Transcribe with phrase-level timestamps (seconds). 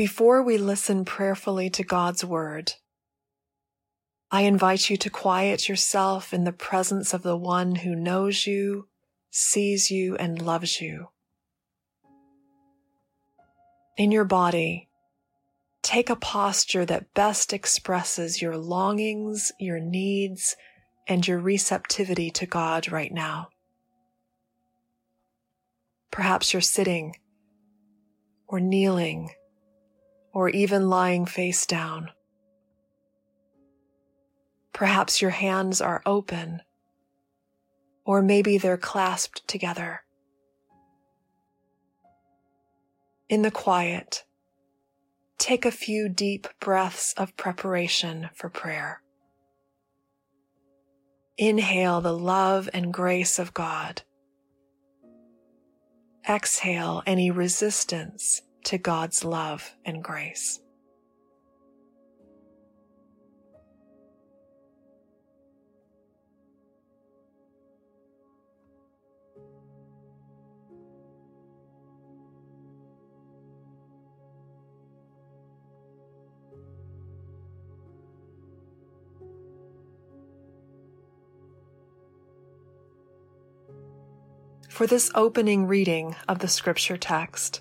[0.00, 2.72] Before we listen prayerfully to God's Word,
[4.30, 8.88] I invite you to quiet yourself in the presence of the one who knows you,
[9.28, 11.08] sees you, and loves you.
[13.98, 14.88] In your body,
[15.82, 20.56] take a posture that best expresses your longings, your needs,
[21.08, 23.48] and your receptivity to God right now.
[26.10, 27.16] Perhaps you're sitting
[28.48, 29.32] or kneeling
[30.32, 32.10] or even lying face down.
[34.72, 36.62] Perhaps your hands are open,
[38.04, 40.02] or maybe they're clasped together.
[43.28, 44.24] In the quiet,
[45.38, 49.02] take a few deep breaths of preparation for prayer.
[51.36, 54.02] Inhale the love and grace of God.
[56.28, 60.60] Exhale any resistance to God's love and grace.
[84.68, 87.60] For this opening reading of the scripture text,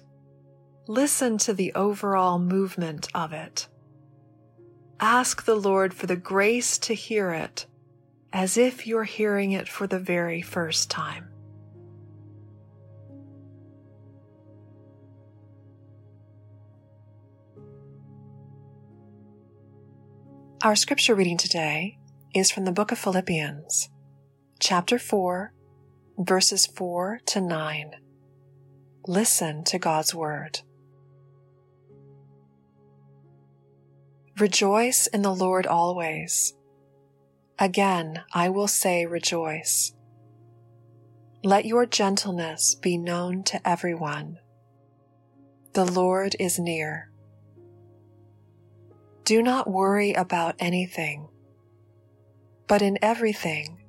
[0.90, 3.68] Listen to the overall movement of it.
[5.00, 7.68] Ask the Lord for the grace to hear it
[8.34, 11.30] as if you're hearing it for the very first time.
[20.64, 22.00] Our scripture reading today
[22.34, 23.90] is from the book of Philippians,
[24.60, 25.54] chapter 4,
[26.18, 27.92] verses 4 to 9.
[29.06, 30.62] Listen to God's word.
[34.40, 36.54] Rejoice in the Lord always.
[37.58, 39.92] Again, I will say rejoice.
[41.44, 44.38] Let your gentleness be known to everyone.
[45.74, 47.12] The Lord is near.
[49.26, 51.28] Do not worry about anything,
[52.66, 53.84] but in everything,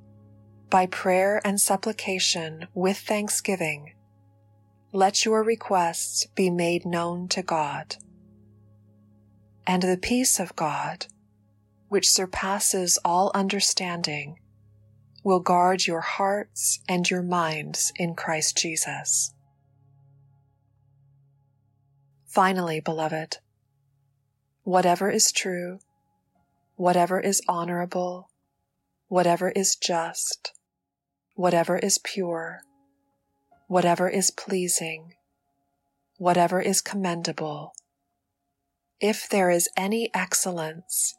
[0.69, 3.93] by prayer and supplication with thanksgiving,
[4.91, 7.95] let your requests be made known to God
[9.65, 11.05] and the peace of God,
[11.89, 14.39] which surpasses all understanding,
[15.23, 19.33] will guard your hearts and your minds in Christ Jesus.
[22.25, 23.37] Finally, beloved,
[24.63, 25.79] whatever is true,
[26.75, 28.29] whatever is honorable,
[29.07, 30.53] whatever is just,
[31.35, 32.61] whatever is pure,
[33.67, 35.13] whatever is pleasing,
[36.17, 37.73] whatever is commendable,
[39.01, 41.17] if there is any excellence,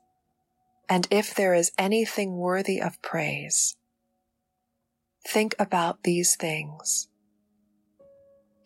[0.88, 3.76] and if there is anything worthy of praise,
[5.26, 7.08] think about these things.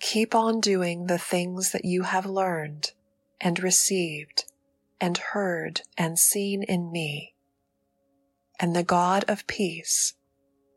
[0.00, 2.92] Keep on doing the things that you have learned
[3.40, 4.44] and received
[5.00, 7.34] and heard and seen in me,
[8.60, 10.12] and the God of peace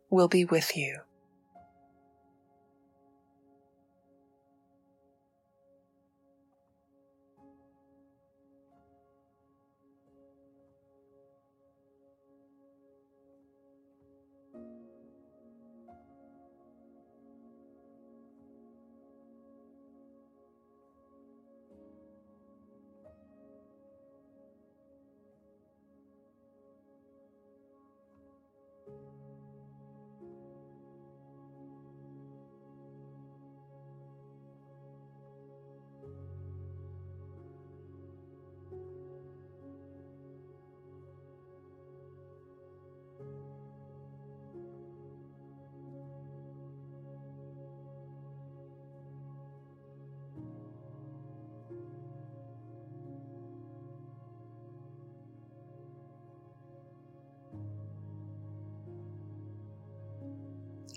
[0.09, 1.01] will be with you.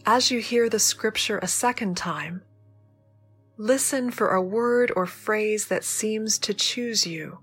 [0.04, 2.42] As you hear the scripture a second time,
[3.56, 7.38] listen for a word or phrase that seems to choose you,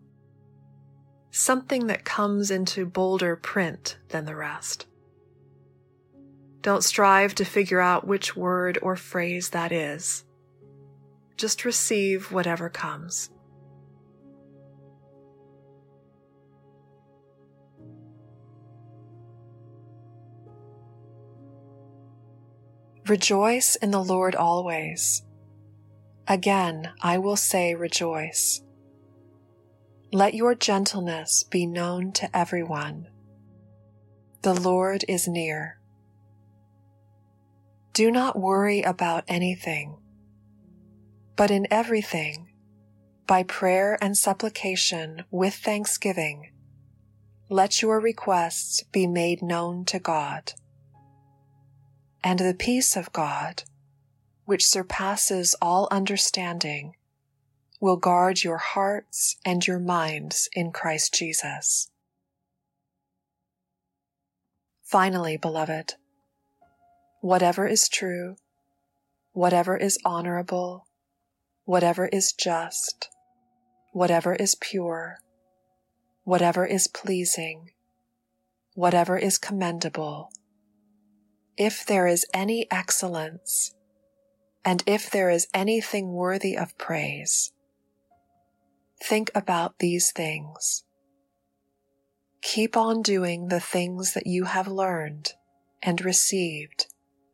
[1.32, 4.88] something that comes into bolder print than the rest.
[6.62, 10.26] Don't strive to figure out which word or phrase that is.
[11.38, 13.30] Just receive whatever comes.
[23.10, 25.24] Rejoice in the Lord always.
[26.28, 28.62] Again, I will say rejoice.
[30.14, 33.08] Let your gentleness be known to everyone.
[34.44, 35.80] The Lord is near.
[37.94, 39.98] Do not worry about anything,
[41.36, 42.52] but in everything,
[43.26, 46.52] by prayer and supplication with thanksgiving,
[47.50, 50.54] let your requests be made known to God.
[52.24, 53.64] And the peace of God,
[54.46, 56.96] which surpasses all understanding,
[57.80, 61.90] will guard your hearts and your minds in Christ Jesus.
[64.84, 65.94] Finally, beloved,
[67.22, 68.36] whatever is true,
[69.34, 70.88] whatever is honorable,
[71.64, 73.10] whatever is just,
[73.94, 75.20] whatever is pure,
[76.24, 77.72] whatever is pleasing,
[78.74, 80.32] whatever is commendable,
[81.60, 83.76] if there is any excellence,
[84.64, 87.52] and if there is anything worthy of praise,
[89.04, 90.86] think about these things.
[92.42, 95.34] Keep on doing the things that you have learned
[95.84, 96.88] and received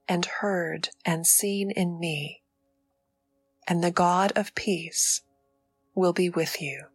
[0.10, 2.42] and heard and seen in me,
[3.68, 5.22] and the God of peace
[5.94, 6.86] will be with you.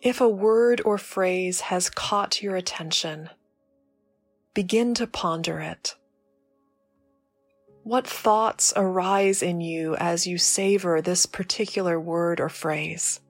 [0.00, 3.30] If a word or phrase has caught your attention,
[4.54, 5.96] begin to ponder it.
[7.82, 13.20] What thoughts arise in you as you savor this particular word or phrase?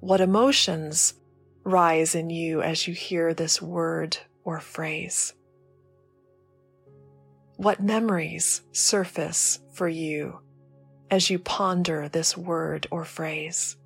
[0.00, 1.14] What emotions
[1.62, 5.32] rise in you as you hear this word or phrase?
[7.56, 10.40] What memories surface for you
[11.10, 13.78] as you ponder this word or phrase?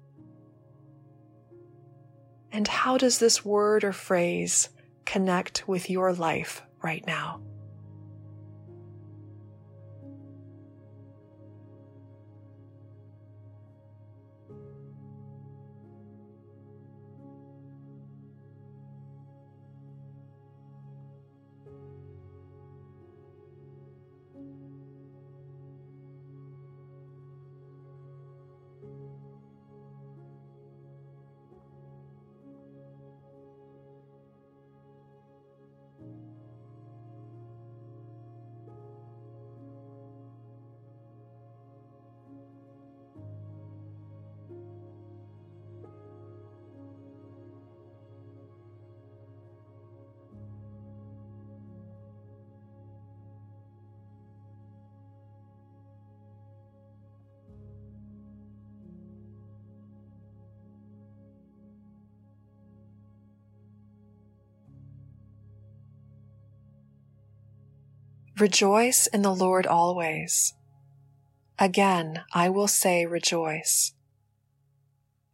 [2.52, 4.68] And how does this word or phrase
[5.04, 7.40] connect with your life right now?
[68.38, 70.54] Rejoice in the Lord always.
[71.58, 73.94] Again, I will say rejoice.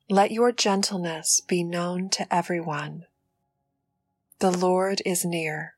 [0.09, 3.05] Let your gentleness be known to everyone.
[4.39, 5.75] The Lord is near.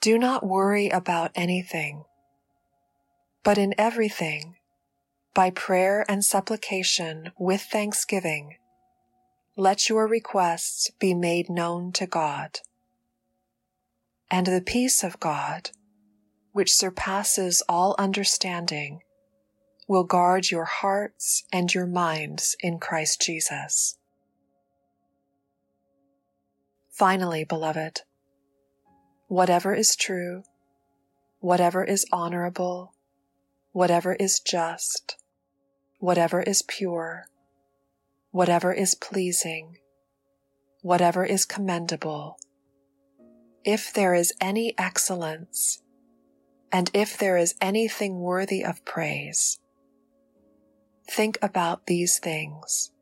[0.00, 2.04] Do not worry about anything,
[3.44, 4.56] but in everything,
[5.32, 8.56] by prayer and supplication with thanksgiving,
[9.56, 12.58] let your requests be made known to God
[14.30, 15.70] and the peace of God,
[16.52, 19.00] which surpasses all understanding,
[19.86, 23.98] will guard your hearts and your minds in Christ Jesus.
[26.90, 28.02] Finally, beloved,
[29.26, 30.44] whatever is true,
[31.40, 32.94] whatever is honorable,
[33.72, 35.16] whatever is just,
[35.98, 37.26] whatever is pure,
[38.30, 39.76] whatever is pleasing,
[40.82, 42.38] whatever is commendable,
[43.64, 45.82] if there is any excellence,
[46.70, 49.58] and if there is anything worthy of praise,
[51.08, 52.92] think about these things.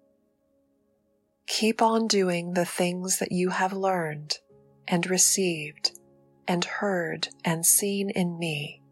[1.48, 4.38] Keep on doing the things that you have learned
[4.86, 5.98] and received
[6.46, 8.82] and heard and seen in me,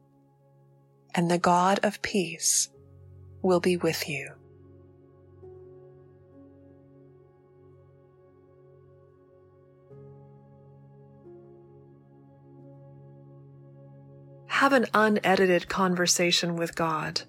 [1.15, 2.69] and the God of peace
[3.43, 4.40] will be with you.
[14.61, 17.23] Have an unedited conversation with God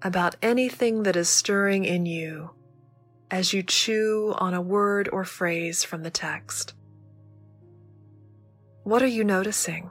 [0.00, 2.48] about anything that is stirring in you
[3.30, 6.72] as you chew on a word or phrase from the text.
[8.82, 9.90] What are you noticing?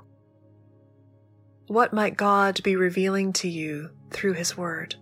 [1.68, 4.96] What might God be revealing to you through His Word?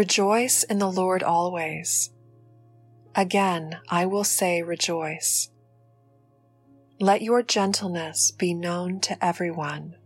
[0.00, 2.10] Rejoice in the Lord always.
[3.14, 5.50] Again, I will say rejoice.
[6.98, 9.96] Let your gentleness be known to everyone.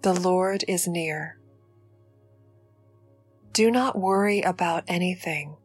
[0.00, 1.38] The Lord is near.
[3.52, 5.58] Do not worry about anything,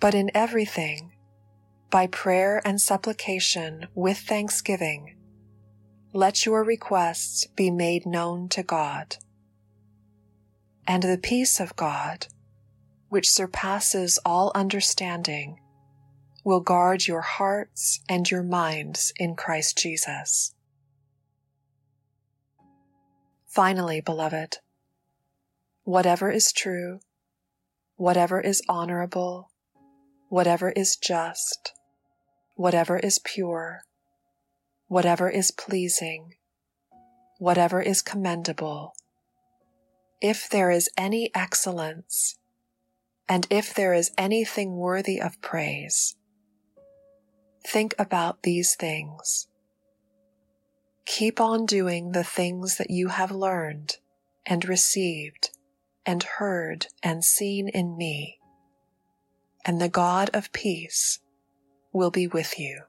[0.00, 1.12] but in everything,
[1.90, 5.14] by prayer and supplication with thanksgiving,
[6.14, 9.18] let your requests be made known to God.
[10.86, 12.28] And the peace of God,
[13.08, 15.58] which surpasses all understanding,
[16.44, 20.54] will guard your hearts and your minds in Christ Jesus.
[23.48, 24.58] Finally, beloved,
[25.82, 27.00] whatever is true,
[27.96, 29.50] whatever is honorable,
[30.28, 31.72] whatever is just,
[32.54, 33.82] whatever is pure,
[34.86, 36.34] whatever is pleasing,
[37.38, 38.94] whatever is commendable,
[40.26, 42.38] if there is any excellence,
[43.28, 46.16] and if there is anything worthy of praise,
[47.66, 49.48] Think about these things.
[51.04, 53.96] Keep on doing the things that you have learned
[54.46, 55.50] and received
[56.06, 58.38] and heard and seen in me,
[59.64, 61.18] and the God of peace
[61.92, 62.82] will be with you.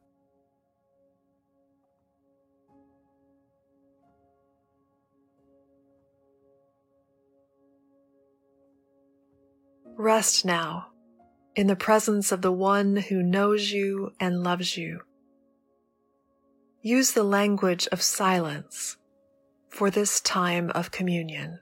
[10.00, 10.90] Rest now
[11.56, 15.02] in the presence of the one who knows you and loves you.
[16.84, 18.98] Use the language of silence
[19.70, 21.62] for this time of communion.